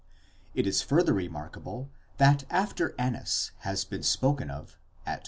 [0.55, 5.19] It is further remarkable that after Annas has been spoken of, at v.